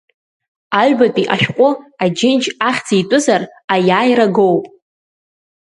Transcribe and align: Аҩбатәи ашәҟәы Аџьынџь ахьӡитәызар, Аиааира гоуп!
Аҩбатәи 0.81 1.29
ашәҟәы 1.33 1.69
Аџьынџь 2.03 2.47
ахьӡитәызар, 2.69 3.41
Аиааира 3.73 4.27
гоуп! 4.35 4.65